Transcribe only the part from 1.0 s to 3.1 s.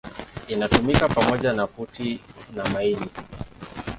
pamoja na futi na maili.